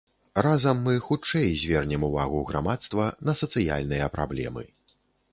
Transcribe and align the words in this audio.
Разам 0.45 0.77
мы 0.85 0.93
хутчэй 1.07 1.51
звернем 1.63 2.05
ўвагу 2.07 2.39
грамадства 2.51 3.05
на 3.29 3.35
сацыяльныя 3.43 4.07
праблемы. 4.17 4.63